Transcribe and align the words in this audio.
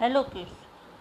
Hello 0.00 0.22
kids 0.22 0.50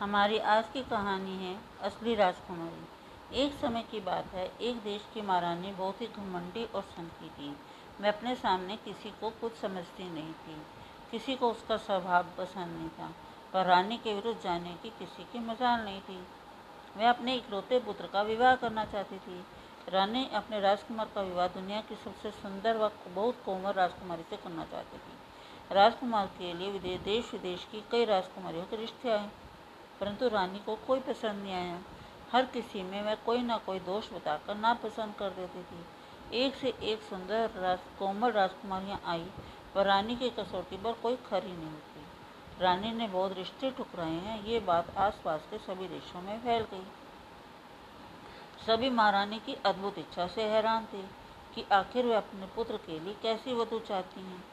हमारी 0.01 0.37
आज 0.37 0.69
की 0.73 0.81
कहानी 0.83 1.35
है 1.37 1.59
असली 1.81 2.15
राजकुमारी। 2.15 3.37
एक 3.39 3.53
समय 3.53 3.83
की 3.91 3.99
बात 3.99 4.25
है, 4.33 4.45
एक 4.61 4.77
देश 4.77 5.01
की 5.13 5.21
महारानी 5.21 5.71
बहुत 5.71 6.01
ही 6.01 6.07
घमंडी 6.07 6.63
और 6.65 6.81
सनकी 6.81 7.29
थी। 7.29 7.57
मैं 8.01 8.09
अपने 8.09 8.35
सामने 8.35 8.77
किसी 8.77 9.09
को 9.09 9.29
कुछ 9.29 9.53
समझती 9.53 10.03
नहीं 10.03 10.33
थी। 10.33 10.55
किसी 11.11 11.35
को 11.35 11.51
उसका 11.51 11.77
स्वभाव 11.77 12.23
पसंद 12.37 12.77
नहीं 12.77 12.89
था, 12.89 13.11
पर 13.53 13.65
रानी 13.65 13.97
के 13.97 14.13
विरुद्ध 14.13 14.41
जाने 14.41 14.73
की 14.83 14.89
किसी 14.89 15.23
की 15.23 15.39
मजाल 15.39 15.85
नहीं 15.85 16.01
थी। 16.01 16.19
वह 16.97 17.09
अपने 17.09 17.35
इकलौते 17.35 17.79
पुत्र 17.79 18.07
का 18.07 18.21
विवाह 18.21 18.55
करना 18.55 18.85
चाहती 18.85 19.17
थी। 19.17 19.45
रानी 19.89 20.29
अपने 20.33 20.59
राजकुमार 20.59 21.11
का 21.15 21.21
विवाह 21.21 21.47
दुनिया 21.47 21.81
की 21.81 21.95
सबसे 21.95 22.31
सुंदर 22.31 22.77
व 22.77 22.91
बहुत 23.07 23.43
कोमल 23.45 23.71
राजकुमारी 23.71 24.23
से 24.23 24.37
करना 24.37 24.65
चाहती 24.65 24.97
थी। 24.97 25.26
राजकुमार 25.71 26.25
के 26.25 26.53
लिए 26.53 26.71
विदेश, 26.71 26.99
देश, 27.01 27.31
विदेश 27.33 27.67
की 27.71 27.83
कई 27.91 28.05
राजकुमारियों 28.05 28.65
के 28.65 28.75
रिश्ते 28.75 29.09
आए, 29.09 29.29
परंतु 29.99 30.27
रानी 30.27 30.59
को 30.59 30.75
कोई 30.75 30.99
पसंद 30.99 31.43
नहीं 31.43 31.53
आया। 31.53 31.79
हर 32.31 32.45
किसी 32.45 32.83
में 32.83 33.01
वह 33.01 33.15
कोई 33.15 33.41
ना 33.41 33.57
कोई 33.57 33.79
दोष 33.79 34.13
बताकर 34.13 34.55
नापसंद 34.55 35.13
कर 35.13 35.29
देती 35.29 35.63
थी। 35.63 35.85
एक 36.37 36.55
से 36.55 36.73
एक 36.83 37.01
सुंदर 37.01 37.49
राज, 37.51 37.79
कोमल 37.99 38.31
राजकुमारियाँ 38.31 39.01
आई, 39.05 39.25
पर 39.75 39.85
रानी 39.85 40.15
की 40.15 40.29
कसौटी 40.29 40.77
पर 40.77 40.93
कोई 40.93 41.15
खरी 41.15 41.51
नहीं 41.51 41.69
थी। 41.69 42.05
रानी 42.61 42.91
ने 42.91 43.07
बहुत 43.07 43.33
रिश्ते 43.33 43.71
ठुकराए 43.71 44.09
हैं, 44.09 44.45
ये 44.45 44.59
बात 44.59 44.97
आसपास 44.97 45.47
के 45.51 45.57
सभी 45.57 45.87
देशों 45.87 46.21
में 46.21 46.39
फैल 46.39 46.63
गई। 46.63 46.85
सभी 48.67 48.89
महारानी 48.89 49.39
की 49.39 49.55
अद्भुत 49.65 49.97
इच्छा 49.97 50.27
से 50.27 50.43
हैरान 50.43 50.85
थे 50.85 51.01
कि 51.55 51.65
आखिर 51.71 52.05
वे 52.05 52.15
अपने 52.15 52.45
पुत्र 52.45 52.77
के 52.77 52.99
लिए 52.99 53.15
कैसी 53.21 53.53
वधु 53.53 53.79
चाहती 53.79 54.21
हैं। 54.21 54.43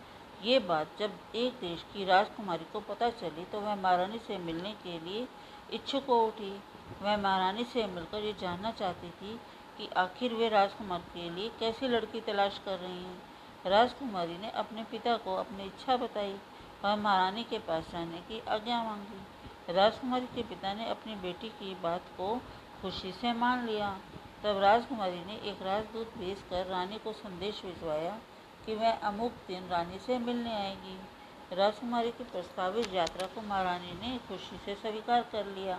ये 0.44 0.58
बात 0.58 0.98
जब 0.98 1.12
एक 1.34 1.52
देश 1.60 1.82
की 1.92 2.04
राजकुमारी 2.04 2.64
को 2.72 2.80
पता 2.80 3.08
चली 3.10 3.44
तो 3.44 3.60
वह 3.60 3.74
महारानी 3.74 4.18
से 4.18 4.38
मिलने 4.38 4.72
के 4.82 4.98
लिए 4.98 5.26
इच्छुक 5.72 6.04
हो 6.04 6.18
उठी। 6.26 6.50
वह 7.02 7.16
महारानी 7.16 7.64
से 7.64 7.86
मिलकर 7.86 8.24
ये 8.24 8.32
जानना 8.32 8.70
चाहती 8.70 9.10
थी 9.10 9.38
कि 9.78 9.88
आखिर 9.96 10.34
वे 10.34 10.48
राजकुमार 10.48 11.00
के 11.14 11.28
लिए 11.30 11.48
कैसी 11.60 11.88
लड़की 11.88 12.20
तलाश 12.20 12.60
कर 12.64 12.78
रही 12.78 13.02
हैं। 13.04 13.22
राजकुमारी 13.66 14.36
ने 14.38 14.50
अपने 14.50 14.84
पिता 14.84 15.16
को 15.16 15.36
अपनी 15.36 15.64
इच्छा 15.64 15.96
बताई। 15.96 16.36
वह 16.84 16.96
महारानी 16.96 17.44
के 17.44 17.58
पास 17.58 17.90
जाने 17.92 18.18
की 18.18 18.42
आज्ञा 18.48 18.82
मांगी। 18.82 19.72
राजकुमारी 19.72 20.26
के 20.26 20.42
पिता 20.42 20.74
ने 20.74 20.88
अपनी 20.90 21.14
बेटी 21.14 21.48
की 21.48 21.74
बात 21.74 22.12
को 22.16 22.36
खुशी 22.82 23.12
से 23.12 23.32
मान 23.32 23.66
लिया। 23.66 23.90
तब 24.44 24.58
राजकुमारी 24.58 25.24
ने 25.24 25.40
एक 25.50 25.62
राजदूत 25.62 26.16
भेजकर 26.18 26.66
रानी 26.66 26.98
को 26.98 27.12
संदेश 27.12 27.62
भिजवाया 27.64 28.18
कि 28.66 28.74
वह 28.74 28.90
अमुक 29.02 29.32
दिन 29.48 29.68
रानी 29.68 29.98
से 29.98 30.18
मिलने 30.20 30.52
आएगी। 30.54 30.98
राजकुमारी 31.52 32.10
की 32.10 32.24
प्रस्तावित 32.24 32.94
यात्रा 32.94 33.26
को 33.26 33.40
महारानी 33.40 33.92
ने 34.00 34.16
खुशी 34.28 34.56
से 34.64 34.74
स्वीकार 34.74 35.22
कर 35.32 35.46
लिया 35.48 35.78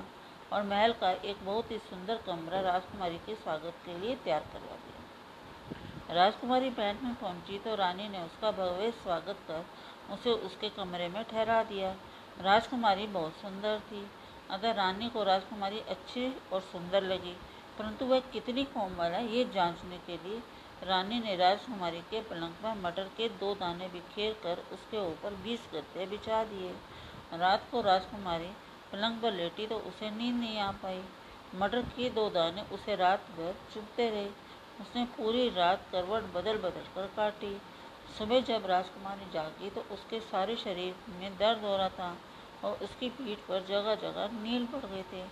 और 0.54 0.64
महल 0.64 0.92
का 0.94 1.12
एक 1.12 1.46
बहुत 1.46 1.72
ही 1.72 1.78
सुंदर 1.86 2.22
कमरा 2.26 2.60
राजकुमारी 2.62 3.18
के 3.18 3.36
स्वागत 3.36 3.82
के 3.86 3.98
लिए 4.00 4.16
तैयार 4.16 4.44
करवा 4.54 4.76
दिया। 4.76 6.14
राजकुमारी 6.16 6.70
बैंक 6.72 7.02
में 7.04 7.16
पहुँची 7.16 7.58
तो 7.60 7.76
रानी 7.76 8.08
ने 8.10 8.22
उसका 8.24 8.52
भव्य 8.54 8.92
स्वागत 8.94 9.40
कर 9.48 9.66
उसे 10.14 10.32
उसके 10.48 10.70
कमरे 10.72 11.08
में 11.08 11.24
ठहरा 11.24 11.62
दिया। 11.64 11.96
राजकुमारी 12.42 13.08
बहुत 13.08 13.34
सुंदर 13.34 13.80
थी। 13.82 14.06
अगर 14.52 14.76
रानी 14.76 15.10
को 15.10 15.24
राजकुमारी 15.24 15.80
अच्छी 15.90 16.28
और 16.54 16.62
सुंदर 16.64 17.04
लगी, 17.04 17.36
परंतु 17.80 18.06
वह 18.06 18.20
कितनी 18.34 18.64
कोमल 18.66 19.12
है 19.12 19.26
ये 19.28 19.44
जांचने 19.54 19.98
के 20.08 20.18
लिए 20.20 20.42
रानी 20.86 21.20
ने 21.20 21.36
राजकुमारी 21.36 22.00
के 22.10 22.22
पलंग 22.24 22.54
पर 22.64 22.74
मटर 22.80 23.10
के 23.18 23.28
दो 23.40 23.54
दाने 23.56 23.88
बिखेर 23.90 24.34
कर 24.44 24.64
उसके 24.74 24.98
ऊपर 25.02 25.34
बीस 25.44 25.68
गत्ते 25.74 26.06
बिछा 26.06 26.44
दिए। 26.44 26.72
रात 27.36 27.64
को 27.72 27.82
राजकुमारी 27.82 28.50
पलंग 28.92 29.22
पर 29.22 29.34
लेटी 29.34 29.68
तो 29.68 29.78
उसे 29.90 30.10
नींद 30.12 30.36
नहीं 30.36 30.60
आ 30.60 30.72
पाई। 30.84 31.02
मटर 31.56 31.82
के 31.92 32.10
दो 32.10 32.30
दाने 32.30 32.62
उसे 32.74 32.96
रात 32.96 33.26
भर 33.38 33.56
चुभते 33.74 34.10
रहे। 34.10 34.28
उसने 34.82 35.06
पूरी 35.18 35.50
रात 35.52 35.88
करवट 35.92 36.24
बदल 36.34 36.58
बदल 36.60 36.86
कर 36.96 37.08
काटी। 37.16 37.56
सुबह 38.18 38.40
जब 38.44 38.66
राजकुमारी 38.66 39.32
जागी 39.34 39.70
तो 39.70 39.86
उसके 39.92 40.20
सारे 40.22 40.56
शरीर 40.56 40.96
में 41.20 41.38
दर्द 41.38 41.64
हो 41.64 41.76
रहा 41.78 41.90
था 41.92 42.16
और 42.64 42.84
उसकी 42.84 43.10
पीठ 43.12 43.38
पर 43.48 43.66
जगह 43.66 43.96
जगह 44.02 44.42
नील 44.44 44.66
पड़ 44.66 44.86
गए 44.86 45.04
थे। 45.14 45.24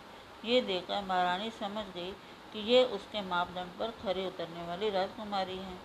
ये 0.46 0.62
देखकर 0.64 1.04
महारानी 1.04 1.50
समझ 1.52 1.86
गई 1.96 2.12
कि 2.54 2.60
ये 2.60 2.84
उसके 2.86 3.22
मापदंड 3.22 3.80
पर 3.80 3.92
खरे 4.04 4.28
उतरने 4.28 4.68
वाली 4.68 4.90
राजकुमारी 4.90 5.58
हैं, 5.58 5.80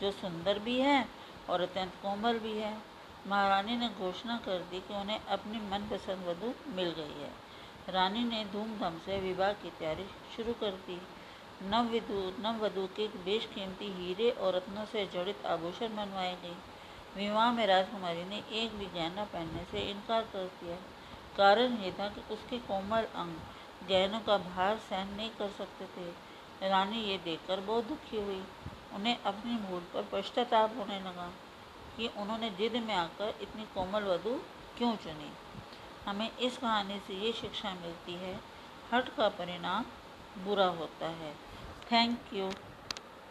जो 0.00 0.10
सुंदर 0.10 0.58
भी 0.58 0.78
है 0.80 1.08
और 1.50 1.60
अत्यंत 1.60 1.92
कोमल 2.02 2.38
भी 2.38 2.52
है। 2.52 2.76
महारानी 3.26 3.76
ने 3.76 3.88
घोषणा 3.88 4.36
कर 4.36 4.58
दी 4.58 4.80
कि 4.80 4.94
उन्हें 4.94 5.24
अपनी 5.26 5.58
मनपसंद 5.58 6.26
वधु 6.26 6.52
मिल 6.76 6.90
गई 6.90 7.20
है। 7.22 7.30
रानी 7.88 8.24
ने 8.24 8.44
धूमधाम 8.44 8.98
से 8.98 9.20
विवाह 9.20 9.52
की 9.52 9.70
तैयारी 9.70 10.06
शुरू 10.36 10.52
कर 10.52 10.70
दी। 10.70 11.00
नव 11.62 11.84
विधु, 11.84 12.32
नव 12.40 12.64
वधु 12.64 12.86
के 12.86 13.08
बेशकीमती 13.24 13.92
हीरे 13.92 14.30
और 14.30 14.54
रत्नों 14.54 14.84
से 14.84 15.06
जड़ित 15.06 15.46
आभूषण 15.46 15.96
बनवाए 15.96 16.36
गए। 16.42 16.56
विवाह 17.16 17.52
में 17.52 17.66
राजकुमारी 17.66 18.24
ने 18.24 18.42
एक 18.52 18.76
भी 18.76 18.86
गहना 18.86 19.24
पहनने 19.24 19.64
से 19.64 19.80
इनकार 19.80 20.22
कर 20.22 20.46
दिया। 20.60 20.76
कारण 21.36 21.76
ये 21.76 21.92
था 21.92 22.08
कि 22.08 22.34
उसके 22.34 22.58
कोमल 22.58 23.02
अंग 23.02 23.36
गहनों 23.88 24.20
का 24.20 24.36
भार 24.38 24.78
सहन 24.78 25.08
नहीं 25.08 25.30
कर 25.30 25.48
सकते 25.50 25.84
थे। 25.96 26.68
रानी 26.68 27.00
ये 27.00 27.18
देखकर 27.18 27.60
बहुत 27.60 27.84
दुखी 27.84 28.16
हुई। 28.16 28.42
उन्हें 28.94 29.22
अपनी 29.22 29.56
भूल 29.58 29.80
पर 29.94 30.08
पश्चाताप 30.12 30.76
होने 30.78 30.98
लगा 31.00 31.30
कि 31.96 32.08
उन्होंने 32.16 32.50
जिद 32.50 32.76
में 32.76 32.94
आकर 32.94 33.34
इतनी 33.40 33.62
कोमल 33.74 34.02
वधु 34.02 34.34
क्यों 34.78 34.96
चुनी। 34.96 35.32
हमें 36.06 36.36
इस 36.38 36.58
कहानी 36.58 36.98
से 37.06 37.14
ये 37.14 37.32
शिक्षा 37.32 37.74
मिलती 37.74 38.14
है, 38.14 38.40
हट 38.92 39.08
का 39.16 39.28
परिणाम 39.28 39.84
बुरा 40.44 40.66
होता 40.66 41.06
है। 41.06 41.34
Thank 41.92 42.34
you 42.34 42.50